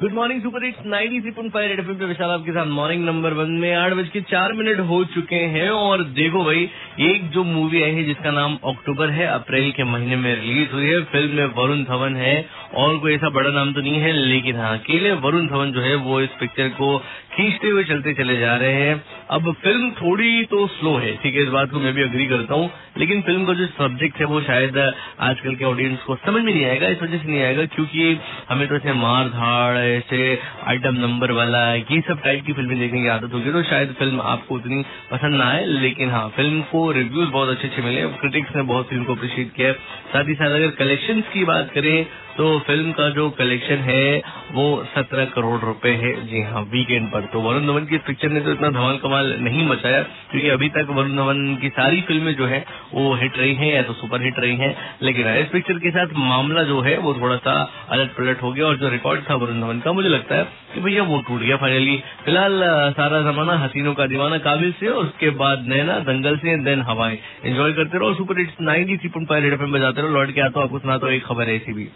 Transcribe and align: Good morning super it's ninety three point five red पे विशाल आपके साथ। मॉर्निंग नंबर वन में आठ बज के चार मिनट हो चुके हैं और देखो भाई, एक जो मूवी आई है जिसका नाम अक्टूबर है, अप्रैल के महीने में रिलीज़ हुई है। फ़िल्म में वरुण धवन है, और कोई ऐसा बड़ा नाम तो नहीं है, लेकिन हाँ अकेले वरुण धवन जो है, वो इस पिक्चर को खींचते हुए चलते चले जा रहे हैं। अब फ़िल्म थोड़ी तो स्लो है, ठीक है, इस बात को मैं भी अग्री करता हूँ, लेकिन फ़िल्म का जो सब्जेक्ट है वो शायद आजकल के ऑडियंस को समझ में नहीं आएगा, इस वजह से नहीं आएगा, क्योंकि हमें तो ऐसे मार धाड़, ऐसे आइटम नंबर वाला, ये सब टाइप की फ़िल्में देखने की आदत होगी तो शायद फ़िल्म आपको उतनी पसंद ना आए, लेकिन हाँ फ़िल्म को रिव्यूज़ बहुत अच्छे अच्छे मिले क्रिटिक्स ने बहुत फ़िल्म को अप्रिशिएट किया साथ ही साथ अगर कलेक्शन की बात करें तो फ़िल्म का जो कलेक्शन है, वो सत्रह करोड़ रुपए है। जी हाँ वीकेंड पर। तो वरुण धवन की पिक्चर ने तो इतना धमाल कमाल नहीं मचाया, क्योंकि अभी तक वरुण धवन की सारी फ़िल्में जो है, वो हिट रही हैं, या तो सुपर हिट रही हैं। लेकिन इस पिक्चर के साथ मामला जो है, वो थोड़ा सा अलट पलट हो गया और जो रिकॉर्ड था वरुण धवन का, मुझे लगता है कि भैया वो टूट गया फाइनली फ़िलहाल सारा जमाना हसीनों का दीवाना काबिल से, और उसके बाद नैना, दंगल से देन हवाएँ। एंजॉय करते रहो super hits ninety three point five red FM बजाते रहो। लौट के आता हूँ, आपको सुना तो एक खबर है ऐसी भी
Good 0.00 0.12
morning 0.12 0.40
super 0.42 0.64
it's 0.64 0.86
ninety 0.86 1.20
three 1.20 1.30
point 1.30 1.52
five 1.52 1.68
red 1.68 1.80
पे 1.86 2.06
विशाल 2.06 2.30
आपके 2.30 2.52
साथ। 2.52 2.66
मॉर्निंग 2.66 3.04
नंबर 3.04 3.32
वन 3.32 3.50
में 3.50 3.74
आठ 3.74 3.92
बज 3.92 4.08
के 4.08 4.20
चार 4.20 4.52
मिनट 4.52 4.78
हो 4.80 5.04
चुके 5.04 5.40
हैं 5.54 5.68
और 5.70 6.02
देखो 6.02 6.44
भाई, 6.44 6.68
एक 7.00 7.28
जो 7.30 7.44
मूवी 7.44 7.82
आई 7.82 7.90
है 7.90 8.04
जिसका 8.04 8.30
नाम 8.30 8.56
अक्टूबर 8.64 9.10
है, 9.10 9.26
अप्रैल 9.26 9.70
के 9.72 9.84
महीने 9.84 10.16
में 10.16 10.34
रिलीज़ 10.40 10.70
हुई 10.72 10.86
है। 10.86 11.00
फ़िल्म 11.02 11.36
में 11.36 11.44
वरुण 11.44 11.82
धवन 11.84 12.16
है, 12.16 12.34
और 12.74 12.98
कोई 12.98 13.14
ऐसा 13.14 13.28
बड़ा 13.28 13.50
नाम 13.50 13.72
तो 13.72 13.80
नहीं 13.80 14.00
है, 14.00 14.12
लेकिन 14.12 14.56
हाँ 14.56 14.78
अकेले 14.78 15.12
वरुण 15.12 15.46
धवन 15.46 15.72
जो 15.72 15.80
है, 15.80 15.94
वो 15.94 16.20
इस 16.20 16.30
पिक्चर 16.40 16.68
को 16.68 16.98
खींचते 17.34 17.68
हुए 17.68 17.84
चलते 17.84 18.14
चले 18.14 18.36
जा 18.36 18.56
रहे 18.56 18.72
हैं। 18.72 19.02
अब 19.30 19.50
फ़िल्म 19.64 19.90
थोड़ी 19.90 20.44
तो 20.44 20.66
स्लो 20.66 20.96
है, 20.96 21.12
ठीक 21.16 21.34
है, 21.34 21.42
इस 21.42 21.48
बात 21.48 21.70
को 21.70 21.80
मैं 21.80 21.92
भी 21.94 22.02
अग्री 22.02 22.26
करता 22.26 22.54
हूँ, 22.54 22.70
लेकिन 22.98 23.20
फ़िल्म 23.22 23.44
का 23.44 23.54
जो 23.54 23.66
सब्जेक्ट 23.66 24.16
है 24.20 24.26
वो 24.26 24.40
शायद 24.40 24.78
आजकल 25.20 25.54
के 25.54 25.64
ऑडियंस 25.64 26.02
को 26.02 26.16
समझ 26.16 26.42
में 26.42 26.52
नहीं 26.52 26.64
आएगा, 26.64 26.88
इस 26.88 27.02
वजह 27.02 27.18
से 27.18 27.28
नहीं 27.28 27.42
आएगा, 27.42 27.64
क्योंकि 27.66 28.18
हमें 28.48 28.66
तो 28.68 28.76
ऐसे 28.76 28.92
मार 28.92 29.28
धाड़, 29.28 29.76
ऐसे 29.76 30.38
आइटम 30.66 30.96
नंबर 30.96 31.32
वाला, 31.32 31.62
ये 31.74 32.00
सब 32.08 32.22
टाइप 32.24 32.44
की 32.46 32.52
फ़िल्में 32.52 32.78
देखने 32.78 33.02
की 33.02 33.08
आदत 33.08 33.34
होगी 33.34 33.52
तो 33.52 33.62
शायद 33.62 33.94
फ़िल्म 33.98 34.20
आपको 34.32 34.54
उतनी 34.54 34.82
पसंद 35.10 35.34
ना 35.34 35.48
आए, 35.50 35.64
लेकिन 35.66 36.10
हाँ 36.10 36.28
फ़िल्म 36.36 36.60
को 36.72 36.90
रिव्यूज़ 36.92 37.30
बहुत 37.30 37.48
अच्छे 37.48 37.68
अच्छे 37.68 37.82
मिले 37.82 38.06
क्रिटिक्स 38.18 38.56
ने 38.56 38.62
बहुत 38.62 38.88
फ़िल्म 38.88 39.04
को 39.04 39.14
अप्रिशिएट 39.14 39.52
किया 39.52 39.72
साथ 40.12 40.28
ही 40.28 40.34
साथ 40.34 40.50
अगर 40.50 40.70
कलेक्शन 40.78 41.20
की 41.32 41.44
बात 41.44 41.70
करें 41.74 42.06
तो 42.40 42.58
फ़िल्म 42.58 42.92
का 42.92 43.08
जो 43.08 43.28
कलेक्शन 43.30 43.82
है, 43.84 44.04
वो 44.52 44.62
सत्रह 44.88 45.24
करोड़ 45.24 45.58
रुपए 45.60 45.90
है। 45.94 46.12
जी 46.26 46.40
हाँ 46.42 46.62
वीकेंड 46.70 47.10
पर। 47.12 47.24
तो 47.32 47.40
वरुण 47.40 47.66
धवन 47.66 47.84
की 47.84 47.98
पिक्चर 47.98 48.28
ने 48.28 48.40
तो 48.40 48.52
इतना 48.52 48.70
धमाल 48.70 48.96
कमाल 48.98 49.34
नहीं 49.40 49.66
मचाया, 49.66 50.00
क्योंकि 50.30 50.48
अभी 50.48 50.68
तक 50.68 50.86
वरुण 50.90 51.16
धवन 51.16 51.56
की 51.56 51.68
सारी 51.70 52.00
फ़िल्में 52.00 52.32
जो 52.36 52.46
है, 52.46 52.64
वो 52.94 53.14
हिट 53.14 53.38
रही 53.38 53.54
हैं, 53.54 53.74
या 53.74 53.82
तो 53.82 53.92
सुपर 53.92 54.22
हिट 54.22 54.38
रही 54.38 54.56
हैं। 54.56 54.74
लेकिन 55.02 55.28
इस 55.28 55.48
पिक्चर 55.48 55.78
के 55.78 55.90
साथ 55.90 56.16
मामला 56.16 56.62
जो 56.62 56.80
है, 56.80 56.96
वो 56.98 57.14
थोड़ा 57.14 57.36
सा 57.38 57.60
अलट 57.90 58.16
पलट 58.16 58.42
हो 58.42 58.52
गया 58.52 58.66
और 58.66 58.76
जो 58.76 58.88
रिकॉर्ड 58.88 59.30
था 59.30 59.34
वरुण 59.34 59.60
धवन 59.60 59.80
का, 59.80 59.92
मुझे 59.92 60.08
लगता 60.08 60.36
है 60.36 60.48
कि 60.74 60.80
भैया 60.80 61.02
वो 61.02 61.22
टूट 61.28 61.40
गया 61.40 61.56
फाइनली 61.56 62.02
फ़िलहाल 62.24 62.60
सारा 62.96 63.22
जमाना 63.22 63.58
हसीनों 63.58 63.94
का 63.94 64.06
दीवाना 64.06 64.38
काबिल 64.40 64.72
से, 64.80 64.88
और 64.88 65.04
उसके 65.04 65.30
बाद 65.36 65.68
नैना, 65.68 65.98
दंगल 66.08 66.36
से 66.38 66.56
देन 66.64 66.82
हवाएँ। 66.82 67.18
एंजॉय 67.44 67.72
करते 67.72 67.98
रहो 67.98 68.14
super 68.14 68.38
hits 68.38 68.60
ninety 68.62 68.96
three 68.96 69.08
point 69.10 69.28
five 69.28 69.44
red 69.44 69.52
FM 69.52 69.70
बजाते 69.70 70.02
रहो। 70.02 70.10
लौट 70.10 70.34
के 70.34 70.40
आता 70.40 70.58
हूँ, 70.58 70.66
आपको 70.66 70.78
सुना 70.78 70.98
तो 70.98 71.10
एक 71.10 71.26
खबर 71.26 71.48
है 71.48 71.56
ऐसी 71.56 71.72
भी 71.72 71.90